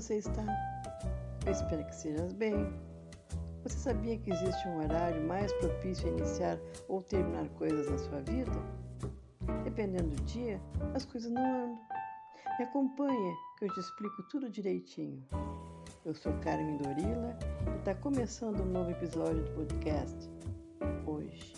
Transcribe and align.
você 0.00 0.18
está? 0.18 0.44
Eu 1.44 1.50
espero 1.50 1.84
que 1.84 1.90
estejas 1.90 2.32
bem. 2.34 2.72
Você 3.64 3.76
sabia 3.78 4.16
que 4.16 4.30
existe 4.30 4.68
um 4.68 4.78
horário 4.78 5.26
mais 5.26 5.52
propício 5.54 6.06
a 6.06 6.10
iniciar 6.12 6.56
ou 6.88 7.02
terminar 7.02 7.48
coisas 7.50 7.90
na 7.90 7.98
sua 7.98 8.20
vida? 8.20 8.52
Dependendo 9.64 10.14
do 10.14 10.22
dia, 10.22 10.60
as 10.94 11.04
coisas 11.04 11.32
não 11.32 11.42
andam. 11.44 11.80
Me 12.60 12.64
acompanha 12.64 13.34
que 13.58 13.64
eu 13.64 13.74
te 13.74 13.80
explico 13.80 14.22
tudo 14.30 14.48
direitinho. 14.48 15.20
Eu 16.04 16.14
sou 16.14 16.32
Carmen 16.44 16.76
Dorila 16.76 17.36
e 17.66 17.78
está 17.78 17.92
começando 17.96 18.60
um 18.60 18.66
novo 18.66 18.92
episódio 18.92 19.42
do 19.42 19.50
podcast 19.50 20.30
hoje. 21.06 21.54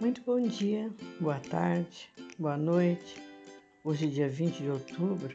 Muito 0.00 0.22
bom 0.22 0.40
dia, 0.40 0.90
boa 1.20 1.40
tarde, 1.40 2.08
boa 2.38 2.56
noite. 2.56 3.27
Hoje 3.88 4.04
é 4.04 4.10
dia 4.10 4.28
20 4.28 4.64
de 4.64 4.68
outubro 4.68 5.34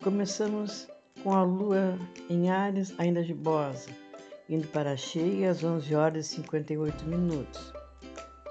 começamos 0.00 0.86
com 1.24 1.32
a 1.32 1.42
lua 1.42 1.98
em 2.30 2.48
Ares 2.48 2.94
ainda 2.98 3.20
gibosa, 3.24 3.90
indo 4.48 4.68
para 4.68 4.92
a 4.92 4.96
cheia 4.96 5.50
às 5.50 5.64
11 5.64 5.92
horas 5.92 6.26
e 6.26 6.36
58 6.36 7.04
minutos. 7.04 7.72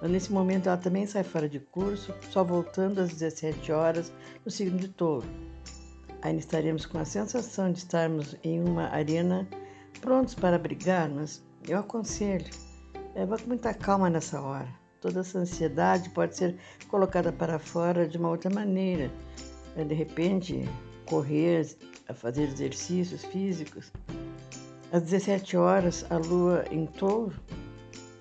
Nesse 0.02 0.30
momento 0.30 0.68
ela 0.68 0.76
também 0.76 1.06
sai 1.06 1.24
fora 1.24 1.48
de 1.48 1.62
curso, 1.62 2.14
só 2.32 2.44
voltando 2.44 3.00
às 3.00 3.14
17 3.14 3.72
horas 3.72 4.12
no 4.44 4.52
signo 4.52 4.78
de 4.78 4.90
touro. 4.90 5.26
Ainda 6.22 6.40
estaremos 6.40 6.86
com 6.86 6.98
a 6.98 7.06
sensação 7.06 7.72
de 7.72 7.78
estarmos 7.78 8.36
em 8.44 8.62
uma 8.62 8.90
arena 8.90 9.48
prontos 10.02 10.36
para 10.36 10.60
brigar, 10.60 11.08
mas 11.08 11.42
eu 11.66 11.80
aconselho, 11.80 12.50
leva 13.16 13.38
com 13.38 13.48
muita 13.48 13.74
calma 13.74 14.10
nessa 14.10 14.42
hora 14.42 14.83
Toda 15.04 15.20
essa 15.20 15.38
ansiedade 15.38 16.10
pode 16.12 16.38
ser 16.38 16.56
colocada 16.88 17.30
para 17.30 17.60
fora 17.60 18.08
de 18.08 18.18
uma 18.18 18.30
outra 18.30 18.50
maneira. 18.50 19.12
Né? 19.76 19.84
De 19.84 19.94
repente, 19.94 20.64
correr, 21.06 21.68
fazer 22.14 22.44
exercícios 22.44 23.26
físicos. 23.26 23.92
Às 24.94 25.02
17 25.02 25.58
horas, 25.58 26.06
a 26.10 26.16
lua 26.16 26.64
em 26.72 26.86
touro, 26.86 27.36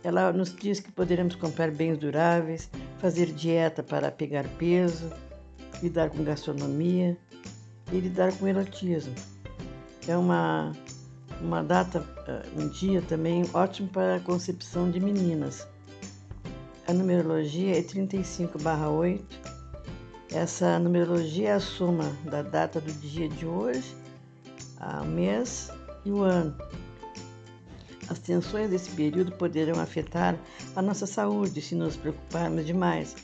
ela 0.03 0.33
nos 0.33 0.53
diz 0.57 0.81
que 0.81 0.91
poderemos 0.91 1.37
comprar 1.37 1.71
bens 1.71 1.99
duráveis, 1.99 2.69
fazer 2.99 3.27
dieta 3.27 3.85
para 3.85 4.11
pegar 4.11 4.45
peso, 4.59 5.09
lidar 5.81 6.11
com 6.11 6.25
gastronomia 6.25 7.17
e 7.93 8.01
lidar 8.01 8.37
com 8.37 8.49
erotismo. 8.49 9.15
É 10.09 10.17
uma, 10.17 10.73
uma 11.41 11.63
data, 11.63 12.05
ah, 12.27 12.43
um 12.59 12.67
dia 12.67 13.01
também 13.03 13.45
ótimo 13.55 13.89
para 13.89 14.17
a 14.17 14.21
concepção 14.21 14.91
de 14.91 14.99
meninas. 14.99 15.71
A 16.89 16.93
numerologia 16.93 17.79
é 17.79 17.83
35/8. 17.83 19.23
Essa 20.33 20.79
numerologia 20.81 21.51
é 21.51 21.53
a 21.53 21.61
soma 21.61 22.05
da 22.25 22.43
data 22.43 22.81
do 22.81 22.93
dia 22.93 23.29
de 23.29 23.47
hoje, 23.47 23.95
o 25.01 25.07
mês 25.07 25.71
e 26.05 26.11
o 26.11 26.23
ano. 26.23 26.57
As 28.09 28.19
tensões 28.19 28.71
desse 28.71 28.91
período 28.91 29.31
poderão 29.33 29.81
afetar 29.81 30.37
a 30.75 30.83
nossa 30.83 31.07
saúde 31.07 31.63
se 31.63 31.75
nos 31.77 31.97
preocuparmos 31.97 32.67
demais, 32.67 33.15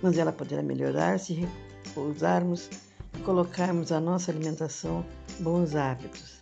mas 0.00 0.16
ela 0.16 0.32
poderá 0.32 0.62
melhorar 0.62 1.18
se 1.18 1.46
repousarmos 1.84 2.70
e 3.18 3.22
colocarmos 3.22 3.90
a 3.90 4.00
nossa 4.00 4.30
alimentação 4.30 5.04
bons 5.40 5.74
hábitos. 5.74 6.40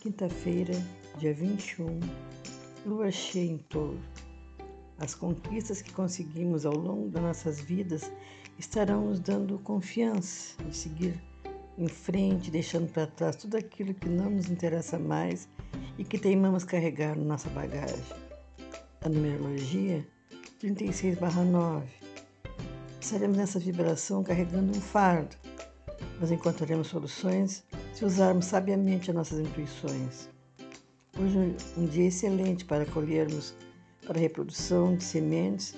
Quinta-feira, 0.00 0.74
dia 1.18 1.34
21, 1.34 2.00
lua 2.86 3.10
cheia 3.10 3.50
em 3.50 3.58
touro. 3.58 4.00
As 4.98 5.14
conquistas 5.14 5.82
que 5.82 5.92
conseguimos 5.92 6.64
ao 6.64 6.74
longo 6.74 7.08
das 7.08 7.22
nossas 7.22 7.60
vidas 7.60 8.10
estarão 8.58 9.06
nos 9.06 9.20
dando 9.20 9.58
confiança 9.58 10.56
de 10.64 10.74
seguir 10.74 11.22
em 11.76 11.86
frente, 11.86 12.50
deixando 12.50 12.90
para 12.90 13.06
trás 13.06 13.36
tudo 13.36 13.56
aquilo 13.56 13.92
que 13.92 14.08
não 14.08 14.30
nos 14.30 14.48
interessa 14.48 14.98
mais 14.98 15.48
e 15.98 16.04
que 16.04 16.18
teimamos 16.18 16.64
carregar 16.64 17.16
na 17.16 17.24
nossa 17.24 17.50
bagagem. 17.50 18.04
A 19.02 19.08
numerologia 19.08 20.06
36/9. 20.58 21.84
Estaremos 22.98 23.36
nessa 23.36 23.58
vibração 23.58 24.24
carregando 24.24 24.76
um 24.76 24.80
fardo, 24.80 25.36
mas 26.18 26.30
encontraremos 26.30 26.86
soluções 26.86 27.62
se 27.92 28.04
usarmos 28.04 28.46
sabiamente 28.46 29.10
as 29.10 29.16
nossas 29.16 29.38
intuições. 29.38 30.30
Hoje 31.18 31.38
é 31.38 31.80
um 31.80 31.84
dia 31.84 32.08
excelente 32.08 32.64
para 32.64 32.86
colhermos 32.86 33.54
para 34.04 34.18
reprodução 34.18 34.96
de 34.96 35.04
sementes 35.04 35.74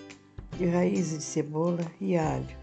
de 0.56 0.66
raízes 0.66 1.18
de 1.18 1.24
cebola 1.24 1.84
e 2.00 2.16
alho. 2.16 2.56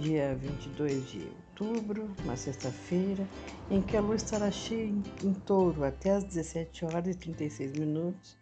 Dia 0.00 0.36
22 0.36 1.10
de 1.10 1.28
outubro, 1.60 2.08
uma 2.24 2.36
sexta-feira, 2.36 3.26
em 3.70 3.82
que 3.82 3.96
a 3.96 4.00
lua 4.00 4.14
estará 4.14 4.50
cheia 4.50 4.84
em 5.24 5.34
touro 5.44 5.84
até 5.84 6.12
às 6.12 6.24
17 6.24 6.84
horas 6.84 7.08
e 7.08 7.18
36 7.18 7.72
minutos, 7.72 8.36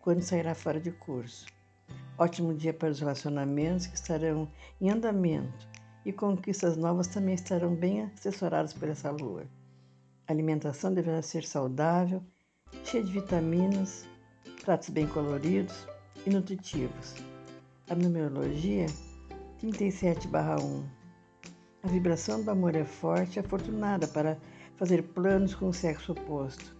quando 0.00 0.22
sairá 0.22 0.54
fora 0.54 0.80
de 0.80 0.90
curso. 0.90 1.46
Ótimo 2.16 2.54
dia 2.54 2.72
para 2.72 2.90
os 2.90 3.00
relacionamentos 3.00 3.86
que 3.86 3.96
estarão 3.96 4.48
em 4.80 4.88
andamento 4.88 5.68
e 6.04 6.12
conquistas 6.12 6.76
novas 6.76 7.06
também 7.08 7.34
estarão 7.34 7.74
bem 7.74 8.02
assessoradas 8.02 8.72
por 8.72 8.88
essa 8.88 9.10
lua. 9.10 9.46
A 10.26 10.32
alimentação 10.32 10.92
deverá 10.92 11.20
ser 11.22 11.44
saudável, 11.44 12.22
cheia 12.84 13.02
de 13.02 13.12
vitaminas, 13.12 14.06
pratos 14.64 14.88
bem 14.88 15.06
coloridos 15.06 15.86
e 16.24 16.30
nutritivos. 16.30 17.16
A 17.90 17.94
numerologia 17.94 18.86
37/1. 19.60 20.84
A 21.82 21.88
vibração 21.88 22.42
do 22.42 22.50
amor 22.50 22.74
é 22.74 22.84
forte 22.84 23.36
e 23.36 23.40
afortunada 23.40 24.06
para 24.08 24.38
fazer 24.76 25.02
planos 25.02 25.54
com 25.54 25.68
o 25.68 25.74
sexo 25.74 26.12
oposto. 26.12 26.74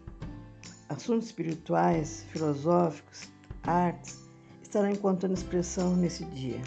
Assuntos 0.88 1.26
espirituais, 1.26 2.24
filosóficos, 2.30 3.30
artes 3.62 4.18
estarão 4.62 4.90
encontrando 4.90 5.34
expressão 5.34 5.94
nesse 5.94 6.24
dia. 6.26 6.62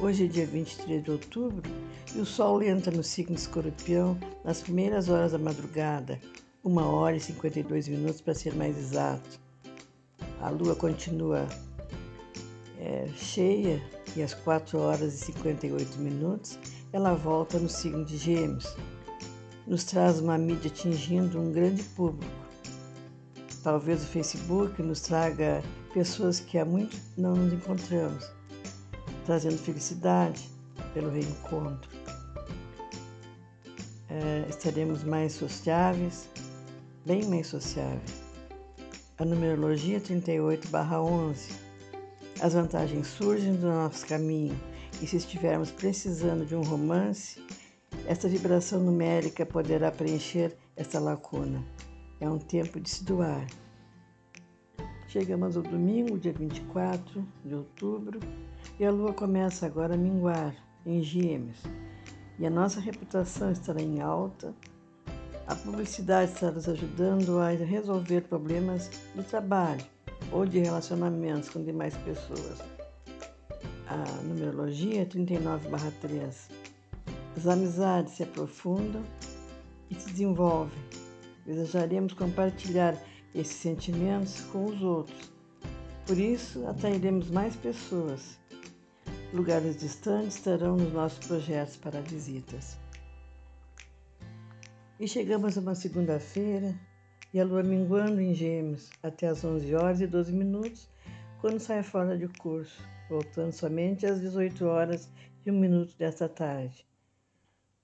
Hoje 0.00 0.24
é 0.24 0.28
dia 0.28 0.46
23 0.46 1.04
de 1.04 1.10
outubro 1.12 1.70
e 2.16 2.18
o 2.18 2.26
Sol 2.26 2.62
entra 2.62 2.90
no 2.90 3.04
signo 3.04 3.36
escorpião 3.36 4.18
nas 4.44 4.60
primeiras 4.60 5.08
horas 5.08 5.32
da 5.32 5.38
madrugada, 5.38 6.20
uma 6.68 6.86
hora 6.86 7.16
e 7.16 7.20
52 7.20 7.88
minutos 7.88 8.20
para 8.20 8.34
ser 8.34 8.54
mais 8.54 8.76
exato. 8.76 9.40
A 10.38 10.50
lua 10.50 10.76
continua 10.76 11.48
é, 12.78 13.08
cheia 13.16 13.82
e 14.14 14.22
às 14.22 14.34
4 14.34 14.78
horas 14.78 15.14
e 15.14 15.18
58 15.24 15.98
minutos 15.98 16.58
ela 16.92 17.14
volta 17.14 17.58
no 17.58 17.70
signo 17.70 18.04
de 18.04 18.18
Gêmeos. 18.18 18.76
Nos 19.66 19.84
traz 19.84 20.20
uma 20.20 20.36
mídia 20.36 20.70
atingindo 20.70 21.40
um 21.40 21.52
grande 21.52 21.82
público. 21.82 22.30
Talvez 23.62 24.02
o 24.02 24.06
Facebook 24.06 24.82
nos 24.82 25.00
traga 25.00 25.62
pessoas 25.94 26.38
que 26.38 26.58
há 26.58 26.64
muito 26.64 26.96
não 27.16 27.34
nos 27.34 27.52
encontramos, 27.52 28.30
trazendo 29.24 29.56
felicidade 29.56 30.48
pelo 30.92 31.10
reencontro. 31.10 31.90
É, 34.10 34.46
estaremos 34.48 35.04
mais 35.04 35.32
sociáveis, 35.32 36.28
bem 37.08 37.24
mais 37.24 37.46
sociáveis. 37.46 38.22
A 39.16 39.24
numerologia 39.24 39.98
38/11. 39.98 41.58
As 42.38 42.52
vantagens 42.52 43.06
surgem 43.06 43.54
do 43.54 43.66
nosso 43.66 44.06
caminho 44.06 44.54
e 45.00 45.06
se 45.06 45.16
estivermos 45.16 45.70
precisando 45.70 46.44
de 46.44 46.54
um 46.54 46.60
romance, 46.60 47.42
esta 48.06 48.28
vibração 48.28 48.80
numérica 48.80 49.46
poderá 49.46 49.90
preencher 49.90 50.54
esta 50.76 51.00
lacuna. 51.00 51.64
É 52.20 52.28
um 52.28 52.38
tempo 52.38 52.78
de 52.78 52.90
se 52.90 53.02
doar. 53.02 53.46
Chegamos 55.08 55.56
ao 55.56 55.62
domingo, 55.62 56.18
dia 56.18 56.34
24 56.34 57.26
de 57.42 57.54
outubro, 57.54 58.20
e 58.78 58.84
a 58.84 58.90
lua 58.90 59.14
começa 59.14 59.64
agora 59.64 59.94
a 59.94 59.96
minguar 59.96 60.54
em 60.84 61.02
Gêmeos. 61.02 61.62
E 62.38 62.46
a 62.46 62.50
nossa 62.50 62.80
reputação 62.80 63.50
estará 63.50 63.80
em 63.80 64.02
alta, 64.02 64.54
a 65.48 65.54
publicidade 65.56 66.32
está 66.32 66.50
nos 66.50 66.68
ajudando 66.68 67.38
a 67.38 67.48
resolver 67.48 68.20
problemas 68.20 68.90
de 69.14 69.22
trabalho 69.22 69.82
ou 70.30 70.44
de 70.44 70.58
relacionamentos 70.58 71.48
com 71.48 71.64
demais 71.64 71.96
pessoas. 71.96 72.58
A 73.86 74.22
numerologia 74.24 75.02
é 75.02 75.04
39/3. 75.06 76.50
As 77.34 77.46
amizades 77.46 78.12
se 78.12 78.24
aprofundam 78.24 79.02
e 79.90 79.94
se 79.94 80.10
desenvolvem. 80.10 80.78
Desejaremos 81.46 82.12
compartilhar 82.12 82.94
esses 83.34 83.56
sentimentos 83.56 84.40
com 84.52 84.66
os 84.66 84.82
outros. 84.82 85.32
Por 86.06 86.18
isso, 86.18 86.66
atrairemos 86.66 87.30
mais 87.30 87.56
pessoas. 87.56 88.38
Lugares 89.32 89.78
distantes 89.78 90.36
estarão 90.36 90.76
nos 90.76 90.92
nossos 90.92 91.26
projetos 91.26 91.76
para 91.76 92.02
visitas. 92.02 92.76
E 95.00 95.06
chegamos 95.06 95.56
a 95.56 95.60
uma 95.60 95.76
segunda-feira 95.76 96.74
e 97.32 97.38
a 97.38 97.44
lua 97.44 97.62
minguando 97.62 98.20
em 98.20 98.34
gêmeos 98.34 98.90
até 99.00 99.28
as 99.28 99.44
11 99.44 99.72
horas 99.76 100.00
e 100.00 100.08
12 100.08 100.32
minutos, 100.32 100.90
quando 101.40 101.60
sai 101.60 101.84
fora 101.84 102.18
de 102.18 102.26
curso. 102.26 102.82
voltando 103.08 103.52
somente 103.52 104.04
às 104.04 104.20
18 104.20 104.66
horas 104.66 105.08
e 105.46 105.50
um 105.52 105.58
minuto 105.60 105.96
desta 105.96 106.28
tarde. 106.28 106.84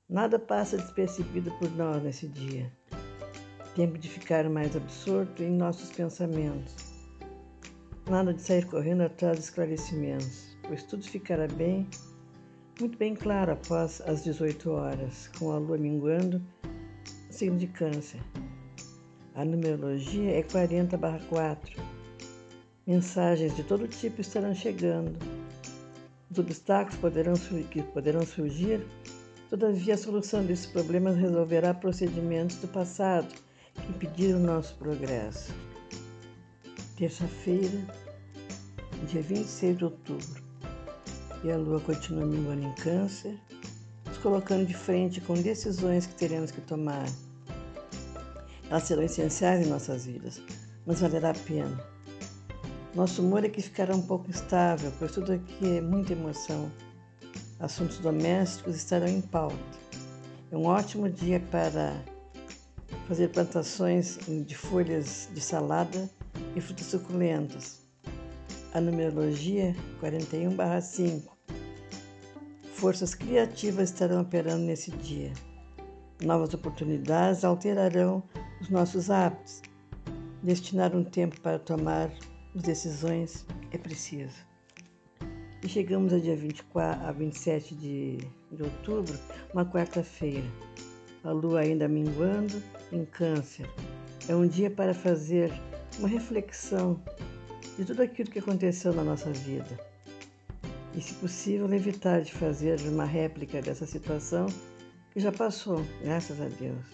Nada 0.09 0.41
passa 0.41 0.77
despercebido 0.77 1.53
por 1.53 1.71
nós 1.77 2.03
nesse 2.03 2.27
dia. 2.27 2.71
Tempo 3.77 3.97
de 3.97 4.09
ficar 4.09 4.51
mais 4.51 4.75
absorto 4.75 5.41
em 5.41 5.51
nossos 5.51 5.93
pensamentos. 5.93 6.75
Nada 8.11 8.35
de 8.35 8.43
sair 8.43 8.67
correndo 8.67 9.03
atrás 9.03 9.39
de 9.39 9.45
esclarecimentos, 9.45 10.57
pois 10.65 10.83
tudo 10.83 11.05
ficará 11.05 11.47
bem, 11.47 11.89
muito 12.81 12.99
bem 12.99 13.15
claro 13.15 13.53
após 13.53 14.01
as 14.03 14.25
18 14.25 14.69
horas, 14.69 15.29
com 15.39 15.53
a 15.53 15.59
lua 15.59 15.79
minguando, 15.79 16.43
signo 17.35 17.59
de 17.59 17.67
câncer. 17.67 18.21
A 19.35 19.45
numerologia 19.45 20.39
é 20.39 20.43
40/4. 20.43 21.83
Mensagens 22.87 23.55
de 23.57 23.63
todo 23.65 23.89
tipo 23.89 24.21
estarão 24.21 24.55
chegando. 24.55 25.19
Os 26.31 26.39
obstáculos 26.39 26.99
poderão, 27.01 27.35
que 27.71 27.83
poderão 27.83 28.25
surgir 28.25 28.81
Todavia, 29.55 29.95
a 29.95 29.97
solução 29.97 30.45
desses 30.45 30.67
problemas 30.67 31.17
resolverá 31.17 31.73
procedimentos 31.73 32.57
do 32.57 32.67
passado 32.67 33.33
que 33.75 33.89
impediram 33.89 34.41
nosso 34.41 34.75
progresso. 34.75 35.55
Terça-feira, 36.97 37.79
dia 39.07 39.23
26 39.23 39.79
de 39.79 39.85
outubro, 39.85 40.43
e 41.45 41.53
a 41.53 41.57
lua 41.57 41.79
continua 41.79 42.27
minguando 42.27 42.67
em 42.67 42.75
Câncer, 42.75 43.39
colocando 44.25 44.67
de 44.67 44.73
frente 44.73 45.21
com 45.21 45.35
decisões 45.35 46.07
que 46.07 46.15
teremos 46.15 46.51
que 46.51 46.63
tomar. 46.63 47.05
Elas 48.71 48.85
serão 48.85 49.03
essenciais 49.03 49.65
em 49.65 49.69
nossas 49.69 50.07
vidas, 50.07 50.41
mas 50.87 51.01
valerá 51.01 51.31
a 51.31 51.35
pena. 51.35 51.79
Nosso 52.95 53.21
humor 53.21 53.45
é 53.45 53.51
que 53.51 53.61
ficará 53.61 53.95
um 53.95 54.01
pouco 54.01 54.31
instável, 54.31 54.91
pois 54.99 55.13
tudo 55.13 55.35
aqui 55.35 55.77
é 55.77 55.81
muita 55.83 56.15
emoção 56.15 56.73
assuntos 57.61 57.99
domésticos 57.99 58.77
estarão 58.77 59.07
em 59.07 59.21
pauta. 59.21 59.57
É 60.51 60.57
um 60.57 60.65
ótimo 60.65 61.09
dia 61.11 61.41
para 61.51 61.95
fazer 63.07 63.29
plantações 63.29 64.19
de 64.47 64.55
folhas 64.55 65.29
de 65.35 65.41
salada 65.41 66.11
e 66.57 66.61
frutas 66.63 66.87
suculentas. 66.87 67.81
A 68.73 68.81
numerologia 68.81 69.77
41/5. 70.01 71.34
Forças 72.75 73.15
criativas 73.15 73.91
estarão 73.91 74.21
operando 74.21 74.65
nesse 74.65 74.91
dia. 74.91 75.33
Novas 76.21 76.53
oportunidades 76.55 77.45
alterarão 77.45 78.21
os 78.61 78.69
nossos 78.69 79.11
hábitos. 79.11 79.63
Destinar 80.43 80.95
um 80.95 81.05
tempo 81.05 81.41
para 81.41 81.59
tomar 81.59 82.11
as 82.55 82.63
decisões 82.63 83.47
é 83.71 83.79
preciso. 83.79 84.35
E 85.63 85.69
chegamos 85.69 86.13
a 86.13 86.19
dia 86.19 86.37
24 86.37 87.07
a 87.07 87.13
27 87.13 87.77
de, 87.77 88.19
de 88.51 88.63
outubro, 88.63 89.17
uma 89.55 89.65
quarta-feira. 89.65 90.45
A 91.23 91.31
lua 91.31 91.61
ainda 91.61 91.87
minguando 91.87 92.61
em 92.93 93.05
câncer. 93.05 93.71
É 94.29 94.35
um 94.35 94.49
dia 94.49 94.69
para 94.69 94.93
fazer 94.93 95.53
uma 96.01 96.09
reflexão 96.09 97.01
de 97.79 97.85
tudo 97.85 98.03
aquilo 98.03 98.31
que 98.31 98.41
aconteceu 98.41 98.93
na 98.93 99.05
nossa 99.05 99.31
vida. 99.31 99.94
E, 100.97 101.01
se 101.01 101.15
possível, 101.15 101.73
evitar 101.73 102.23
de 102.23 102.33
fazer 102.33 102.79
uma 102.83 103.05
réplica 103.05 103.61
dessa 103.61 103.85
situação 103.85 104.47
que 105.13 105.21
já 105.21 105.33
passou, 105.33 105.85
graças 106.03 106.41
a 106.41 106.49
Deus. 106.49 106.87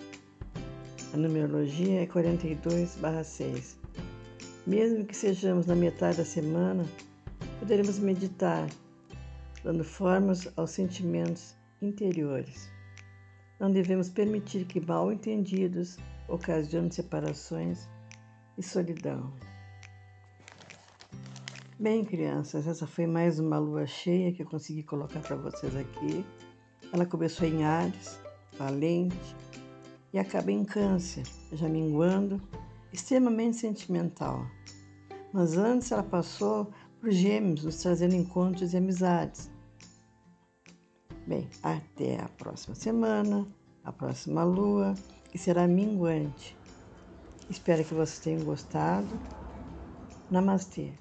A 1.12 1.16
numerologia 1.16 2.02
é 2.02 2.06
42/6. 2.06 3.76
Mesmo 4.66 5.04
que 5.04 5.16
sejamos 5.16 5.66
na 5.66 5.74
metade 5.74 6.18
da 6.18 6.24
semana, 6.24 6.84
poderemos 7.58 7.98
meditar, 7.98 8.68
dando 9.64 9.82
formas 9.82 10.48
aos 10.56 10.70
sentimentos 10.70 11.56
interiores. 11.82 12.70
Não 13.58 13.70
devemos 13.70 14.08
permitir 14.08 14.64
que 14.64 14.80
mal 14.80 15.12
entendidos 15.12 15.98
ocasionem 16.28 16.90
separações 16.90 17.88
e 18.56 18.62
solidão. 18.62 19.32
Bem, 21.80 22.04
crianças, 22.04 22.66
essa 22.66 22.86
foi 22.86 23.06
mais 23.06 23.38
uma 23.38 23.56
lua 23.56 23.86
cheia 23.86 24.34
que 24.34 24.42
eu 24.42 24.46
consegui 24.46 24.82
colocar 24.82 25.20
para 25.20 25.34
vocês 25.34 25.74
aqui. 25.74 26.26
Ela 26.92 27.06
começou 27.06 27.48
em 27.48 27.64
Ares, 27.64 28.20
valente, 28.58 29.34
e 30.12 30.18
acaba 30.18 30.52
em 30.52 30.62
Câncer, 30.62 31.22
já 31.50 31.70
minguando, 31.70 32.38
extremamente 32.92 33.56
sentimental. 33.56 34.44
Mas 35.32 35.56
antes 35.56 35.90
ela 35.90 36.02
passou 36.02 36.70
por 37.00 37.10
Gêmeos, 37.10 37.64
nos 37.64 37.80
trazendo 37.80 38.14
encontros 38.14 38.74
e 38.74 38.76
amizades. 38.76 39.50
Bem, 41.26 41.48
até 41.62 42.20
a 42.20 42.28
próxima 42.28 42.74
semana, 42.74 43.48
a 43.82 43.90
próxima 43.90 44.44
lua, 44.44 44.92
que 45.30 45.38
será 45.38 45.66
minguante. 45.66 46.54
Espero 47.48 47.82
que 47.82 47.94
vocês 47.94 48.18
tenham 48.18 48.44
gostado. 48.44 49.18
Namastê. 50.30 50.92